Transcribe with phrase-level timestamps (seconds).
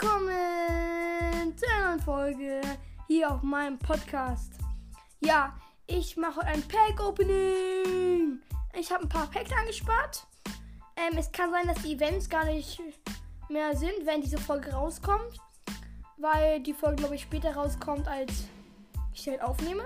[0.00, 2.60] willkommen zu einer neuen Folge
[3.06, 4.52] hier auf meinem Podcast.
[5.20, 8.40] Ja, ich mache heute ein Pack-Opening.
[8.78, 10.26] Ich habe ein paar Packs angespart.
[10.96, 12.80] Ähm, es kann sein, dass die Events gar nicht
[13.50, 15.38] mehr sind, wenn diese Folge rauskommt.
[16.16, 18.44] Weil die Folge, glaube ich, später rauskommt, als
[19.12, 19.84] ich halt aufnehme.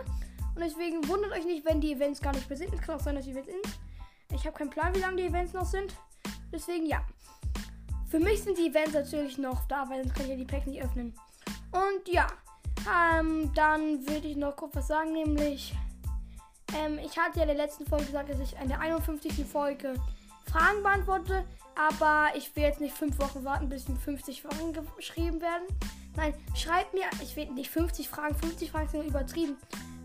[0.54, 2.72] Und deswegen wundert euch nicht, wenn die Events gar nicht mehr sind.
[2.72, 3.78] Es kann auch sein, dass die Events sind.
[4.32, 5.92] Ich habe keinen Plan, wie lange die Events noch sind.
[6.52, 7.04] Deswegen ja.
[8.14, 10.66] Für mich sind die Events natürlich noch da, weil sonst kann ich ja die Packs
[10.66, 11.12] nicht öffnen.
[11.72, 12.28] Und ja,
[13.18, 15.74] ähm, dann würde ich noch kurz was sagen, nämlich,
[16.78, 19.44] ähm, ich hatte ja in der letzten Folge gesagt, dass ich in der 51.
[19.44, 19.94] Folge
[20.46, 25.64] Fragen beantworte, aber ich will jetzt nicht fünf Wochen warten, bis 50 Fragen geschrieben werden.
[26.14, 29.56] Nein, schreibt mir, ich will nicht 50 Fragen, 50 Fragen sind übertrieben.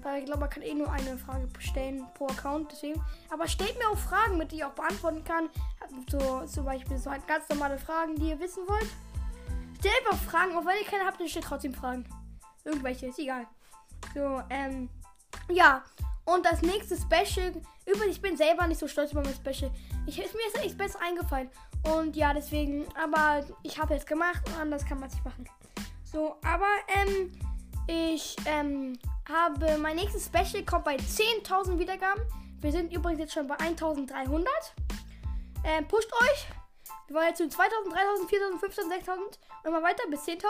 [0.02, 2.71] Weil ich glaube, man kann eh nur eine Frage stellen pro Account.
[2.71, 3.02] Deswegen.
[3.30, 5.49] Aber stellt mir auch Fragen, mit die ich auch beantworten kann.
[6.09, 8.90] So zum Beispiel so halt ganz normale Fragen, die ihr wissen wollt.
[9.79, 12.05] Stellt einfach Fragen, auch wenn ihr keine habt, dann stellt trotzdem Fragen.
[12.63, 13.48] Irgendwelche, ist egal.
[14.13, 14.90] So, ähm.
[15.49, 15.84] Ja.
[16.26, 17.54] Und das nächste Special.
[17.85, 19.71] Übrigens, ich bin selber nicht so stolz über mein Special.
[20.05, 21.49] Ich, ist mir ist echt besser eingefallen.
[21.84, 22.85] Und ja, deswegen.
[22.95, 25.48] Aber ich habe es gemacht und anders kann man es nicht machen.
[26.04, 27.32] So, aber, ähm.
[27.91, 32.23] Ich, ähm, habe mein nächstes Special kommt bei 10.000 Wiedergaben.
[32.62, 34.45] Wir sind übrigens jetzt schon bei 1.300.
[35.63, 36.48] Ähm, pusht euch.
[37.07, 40.43] Wir wollen jetzt zu 2.000, 3.000, 4.000, 5.000, 6.000 und immer weiter bis 10.000.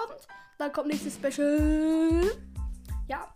[0.57, 2.31] Dann kommt nächstes Special.
[3.07, 3.33] Ja.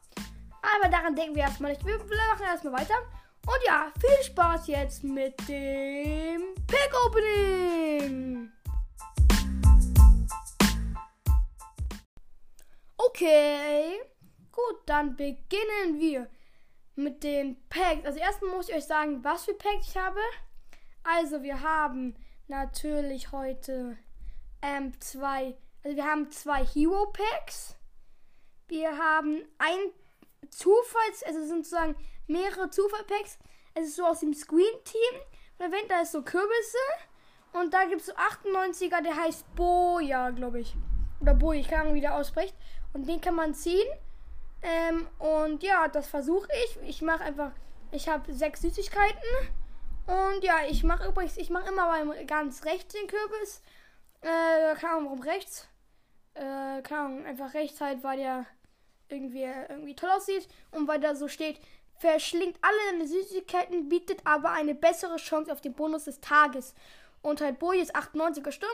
[0.61, 1.85] Aber daran denken wir erstmal nicht.
[1.85, 2.95] Wir machen erstmal weiter.
[3.45, 8.51] Und ja, viel Spaß jetzt mit dem Pack Opening.
[12.97, 14.01] Okay.
[14.51, 16.29] Gut, dann beginnen wir
[16.95, 18.05] mit den Packs.
[18.05, 20.19] Also erstmal muss ich euch sagen, was für Packs ich habe.
[21.03, 22.15] Also wir haben
[22.47, 23.97] natürlich heute
[24.61, 27.75] ähm, zwei, also wir haben zwei Hero Packs.
[28.67, 31.95] Wir haben ein Zufalls, also sozusagen
[32.27, 33.37] mehrere Zufall-Packs.
[33.73, 35.21] Es ist so aus dem Screen-Team.
[35.57, 36.77] Erwähnt, da ist so Kürbisse.
[37.53, 40.75] Und da gibt es so 98er, der heißt Boja, glaube ich.
[41.21, 42.55] Oder Boja, ich kann Ahnung, wie der ausspricht.
[42.93, 43.87] Und den kann man ziehen.
[44.61, 46.89] Ähm, und ja, das versuche ich.
[46.89, 47.51] Ich mache einfach,
[47.91, 49.19] ich habe sechs Süßigkeiten.
[50.05, 53.61] Und ja, ich mache übrigens, ich mache immer beim ganz rechts den Kürbis.
[54.21, 55.67] Äh, keine Ahnung, warum rechts.
[56.33, 58.45] Äh, keine Ahnung, einfach rechts halt, weil der
[59.09, 60.47] irgendwie, irgendwie toll aussieht.
[60.71, 61.59] Und weil da so steht,
[61.97, 66.73] verschlingt alle deine Süßigkeiten, bietet aber eine bessere Chance auf den Bonus des Tages.
[67.21, 68.73] Und halt Boy ist 98er Stürmer.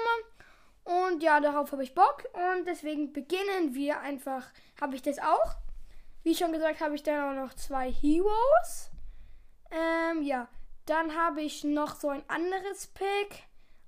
[0.83, 2.23] Und ja, darauf habe ich Bock.
[2.33, 4.47] Und deswegen beginnen wir einfach.
[4.81, 5.55] Habe ich das auch?
[6.23, 8.89] Wie schon gesagt, habe ich dann auch noch zwei Heroes.
[9.71, 10.47] Ähm, ja.
[10.89, 13.43] Dann habe ich noch so ein anderes Pick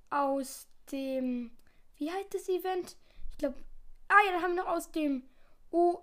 [0.08, 1.50] aus dem.
[1.96, 2.96] Wie heißt das Event?
[3.32, 3.56] Ich glaube.
[4.06, 5.28] Ah ja, dann haben wir noch aus dem
[5.72, 5.98] UEC.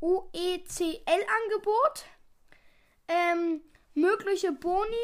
[0.00, 2.06] UECL-Angebot.
[3.06, 3.62] Ähm,
[3.94, 4.96] mögliche Boni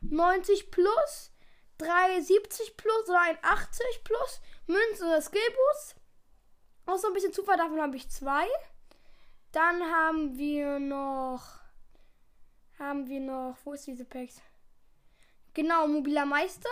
[0.00, 1.30] 90 plus,
[1.76, 5.96] 370 plus oder ein 80 plus, Münzen oder Skillboost.
[6.86, 8.46] Auch so ein bisschen Zufall, davon habe ich zwei.
[9.52, 11.63] Dann haben wir noch.
[12.78, 13.56] Haben wir noch.
[13.64, 14.40] Wo ist diese Packs?
[15.54, 16.68] Genau, Mobiler Meister.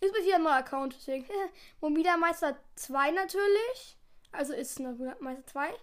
[0.00, 1.26] Ist bis hier ein neuer Account, deswegen.
[1.80, 3.96] Mobiler Meister 2 natürlich.
[4.32, 5.74] Also ist Mobiler Meister 2.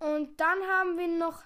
[0.00, 1.42] Und dann haben wir noch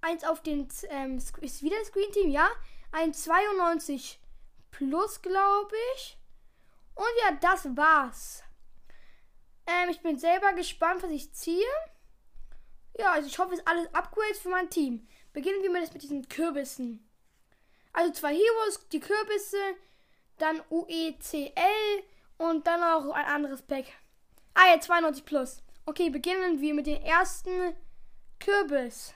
[0.00, 0.68] eins auf den.
[0.88, 2.48] Ähm, ist wieder das Green Team, ja?
[2.92, 4.20] Ein 92
[4.70, 6.18] Plus, glaube ich.
[6.94, 8.42] Und ja, das war's.
[9.66, 11.66] Ähm, ich bin selber gespannt, was ich ziehe.
[12.98, 15.06] Ja, also ich hoffe, es ist alles Upgrades für mein Team.
[15.36, 17.06] Beginnen wir mit, mit diesen Kürbissen.
[17.92, 19.58] Also zwei Heroes, die Kürbisse,
[20.38, 22.02] dann UECL
[22.38, 23.84] und dann auch ein anderes Pack.
[24.54, 25.62] Ah ja, 92 plus.
[25.84, 27.76] Okay, beginnen wir mit dem ersten
[28.40, 29.12] Kürbis.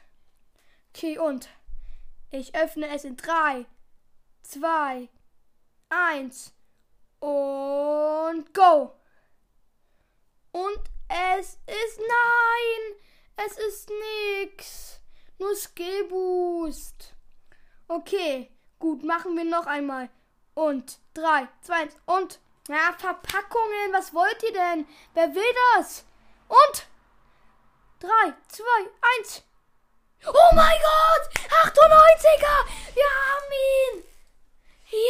[0.94, 1.48] Okay, und
[2.30, 3.64] ich öffne es in 3,
[4.42, 5.08] 2,
[5.88, 6.52] 1
[7.20, 8.94] und go.
[10.52, 12.98] Und es ist nein,
[13.36, 13.90] es ist
[14.42, 14.89] nix.
[15.40, 16.06] Nur Skill.
[17.88, 20.10] Okay, gut, machen wir noch einmal.
[20.52, 22.40] Und 3, 2, 1 und.
[22.68, 24.86] Ja, Verpackungen, was wollt ihr denn?
[25.14, 26.04] Wer will das?
[26.46, 26.86] Und
[28.00, 28.08] 3,
[28.48, 28.64] 2,
[29.18, 29.42] 1.
[30.26, 31.30] Oh mein Gott!
[31.64, 32.66] 98er!
[32.94, 34.04] Wir haben ihn!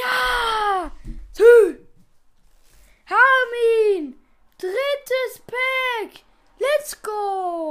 [0.01, 0.93] Ja!
[1.37, 1.87] Tü!
[3.07, 3.55] Haben
[3.97, 4.27] ihn!
[4.59, 6.23] Drittes Pack!
[6.61, 7.70] Let's go!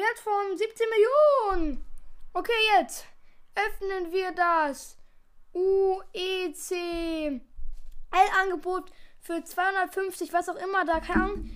[0.00, 1.84] Wert von 17 Millionen!
[2.32, 3.04] Okay, jetzt
[3.54, 4.96] öffnen wir das
[5.52, 7.42] UEC
[8.10, 11.54] L-Angebot für 250, was auch immer, da kann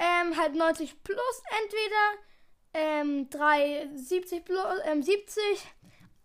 [0.00, 2.14] ähm, halt 90 plus entweder,
[2.74, 5.42] ähm, 370 plus, ähm, 70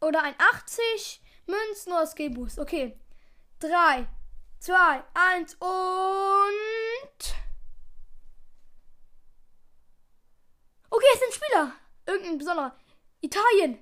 [0.01, 2.57] oder ein 80 Münzen oder Skill Boost.
[2.57, 2.97] Okay.
[3.59, 4.07] 3,
[4.59, 6.88] 2, 1 und.
[10.89, 11.73] Okay, es sind Spieler.
[12.05, 12.75] Irgendein besonderer.
[13.21, 13.79] Italien.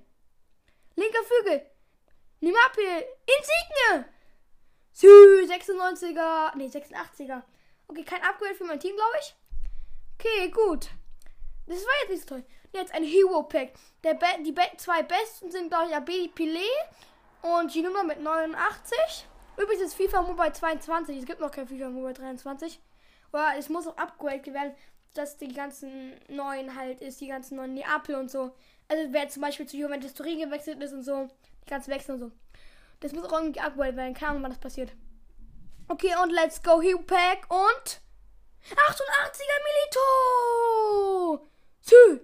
[0.96, 1.66] Linker Flügel.
[2.42, 3.06] Nimapel.
[3.26, 4.06] Insigne.
[4.92, 6.56] Sü, 96er.
[6.56, 7.44] Nee, 86er.
[7.88, 9.36] Okay, kein Upgrade für mein Team, glaube ich.
[10.20, 10.90] Okay, gut.
[11.68, 12.44] Das war jetzt nicht so toll.
[12.74, 13.74] Jetzt ein Hero Pack.
[14.04, 16.60] Der Be die Be zwei besten sind, glaube ich, Abedi Pile
[17.42, 18.98] und Ginuma mit 89.
[19.58, 21.18] Übrigens ist FIFA Mobile 22.
[21.18, 22.80] Es gibt noch kein FIFA Mobile 23.
[23.32, 24.76] Aber es muss auch upgraded werden,
[25.18, 28.52] dass die ganzen neuen halt ist, die ganzen neuen Neapel und so.
[28.88, 31.28] Also wer zum Beispiel zu Juventus Turin gewechselt ist und so,
[31.66, 32.32] die ganzen Wechsel und so.
[33.00, 34.14] Das muss auch irgendwie upgraded werden.
[34.14, 34.92] Keine Ahnung, wann das passiert.
[35.88, 38.02] Okay, und let's go Hero Pack und
[38.70, 41.48] 88er Milito!
[41.82, 42.20] Sü!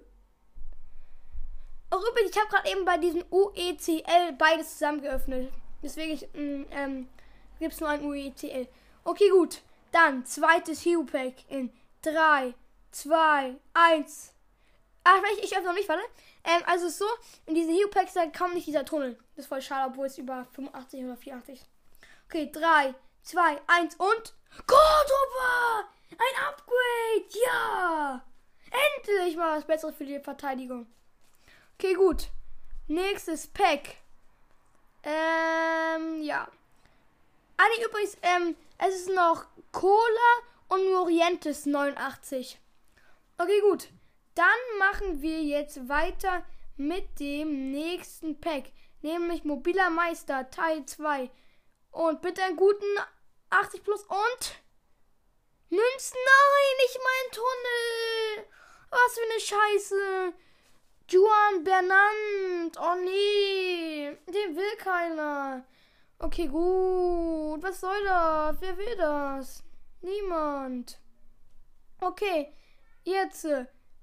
[1.90, 5.52] Auch übrigens, ich habe gerade eben bei diesem UECL beides zusammen geöffnet.
[5.82, 7.10] Deswegen mm, ähm,
[7.60, 8.68] gibt es nur ein UECL.
[9.04, 9.62] Okay, gut.
[9.92, 12.54] Dann zweites Hero Pack in 3,
[12.94, 14.34] 2, 1.
[15.04, 16.04] Ach, ich, ich öffne noch nicht, warte.
[16.44, 17.06] Ähm, also so,
[17.46, 19.18] in diesen Hero Packs da kommt nicht dieser Tunnel.
[19.36, 21.68] Das ist voll schade, obwohl es über 85 oder 84 ist.
[22.28, 22.94] Okay, 3,
[23.24, 24.34] 2, 1 und.
[24.68, 25.90] Cordoba!
[26.12, 27.40] Ein Upgrade!
[27.46, 28.22] Ja!
[28.98, 30.88] Endlich mal was Besseres für die Verteidigung.
[31.78, 32.30] Okay, gut.
[32.88, 33.98] Nächstes Pack.
[35.04, 36.48] Ähm, ja.
[37.58, 39.98] Ah, übrigens, ähm, es ist noch Cola
[40.70, 42.60] und Morientes 89.
[43.38, 43.90] Okay, gut.
[44.36, 44.48] Dann
[44.80, 46.44] machen wir jetzt weiter
[46.78, 48.72] mit dem nächsten Pack.
[49.02, 51.30] Nämlich Mobiler Meister Teil 2.
[51.92, 52.86] Und bitte einen guten
[53.50, 54.64] 80 plus und
[55.70, 56.18] Münzen.
[56.26, 58.48] Nein, nicht mein Tunnel.
[58.90, 60.34] Was für eine Scheiße.
[61.10, 62.78] Juan Bernand.
[62.80, 64.18] Oh nee.
[64.28, 65.66] Den will keiner.
[66.20, 67.62] Okay, gut.
[67.62, 68.62] Was soll das?
[68.62, 69.64] Wer will das?
[70.02, 71.00] Niemand.
[72.00, 72.54] Okay.
[73.04, 73.46] Jetzt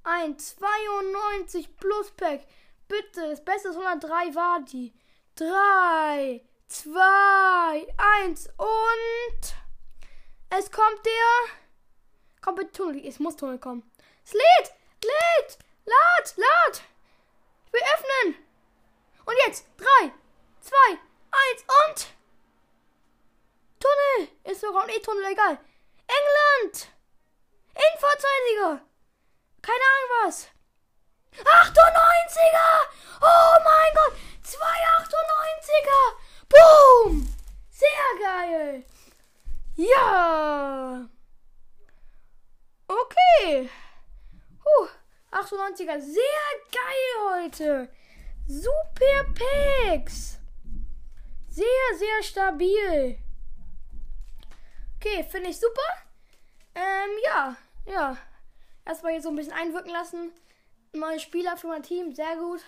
[0.02, 2.46] ein 92 Plus Pack.
[2.88, 3.30] Bitte.
[3.30, 4.92] Das Beste ist 103 war die.
[5.36, 7.94] 3, 2,
[8.24, 9.54] 1 und.
[10.50, 11.54] Es kommt der.
[12.42, 13.06] Kommt bitte Tunnel.
[13.06, 13.90] Es muss Tunnel kommen.
[14.24, 14.74] Es lädt!
[15.02, 15.58] Lädt!
[15.86, 16.36] Lad!
[16.36, 16.82] Lad!
[17.72, 18.46] Will öffnen!
[19.24, 19.66] Und jetzt!
[19.78, 20.12] 3,
[20.60, 22.06] 2, 1 und.
[23.78, 24.28] Tunnel!
[24.44, 25.58] Ist sogar ein E-Tunnel, egal.
[26.06, 26.88] England!
[27.74, 28.89] Innenverteidiger!
[29.62, 30.48] Keine Ahnung was.
[31.32, 32.70] 98er!
[33.20, 34.14] Oh mein Gott!
[34.42, 36.02] Zwei 98er!
[36.48, 37.34] Boom!
[37.70, 38.84] Sehr geil!
[39.76, 41.08] Ja!
[42.86, 43.70] Okay.
[44.64, 44.88] Huh,
[45.30, 46.00] 98er.
[46.00, 47.88] Sehr geil heute.
[48.46, 50.38] Super Packs.
[51.48, 51.66] Sehr,
[51.96, 53.18] sehr stabil.
[54.96, 55.80] Okay, finde ich super.
[56.74, 57.56] Ähm, ja,
[57.86, 58.16] ja.
[58.84, 60.32] Erstmal hier so ein bisschen einwirken lassen.
[60.92, 62.60] Neue Spieler für mein Team, sehr gut.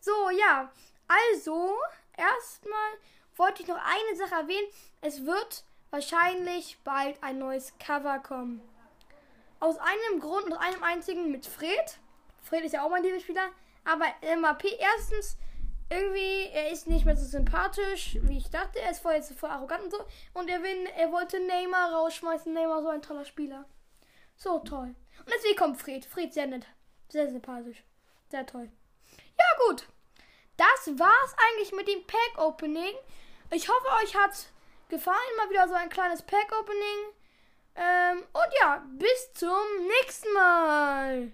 [0.00, 0.72] So, ja.
[1.06, 1.76] Also,
[2.16, 2.92] erstmal
[3.36, 4.66] wollte ich noch eine Sache erwähnen.
[5.00, 8.60] Es wird wahrscheinlich bald ein neues Cover kommen.
[9.60, 11.98] Aus einem Grund, aus einem einzigen mit Fred.
[12.42, 13.50] Fred ist ja auch mein Lieblingsspieler.
[13.84, 14.06] Aber
[14.38, 15.36] MAP erstens,
[15.90, 18.80] irgendwie, er ist nicht mehr so sympathisch, wie ich dachte.
[18.80, 20.04] Er ist vorher jetzt voll arrogant und so.
[20.32, 22.52] Und er, will, er wollte Neymar rausschmeißen.
[22.52, 23.66] Neymar so ein toller Spieler.
[24.36, 24.94] So toll.
[25.18, 26.04] Und deswegen kommt Fred.
[26.04, 26.66] Fred sehr nett.
[27.08, 27.82] Sehr sympathisch.
[28.30, 28.70] Sehr toll.
[29.38, 29.86] Ja, gut.
[30.56, 32.94] Das war's eigentlich mit dem Pack-Opening.
[33.50, 34.46] Ich hoffe, euch hat
[34.88, 35.36] gefallen.
[35.36, 37.14] Mal wieder so ein kleines Pack-Opening.
[37.76, 41.32] Ähm, und ja, bis zum nächsten Mal.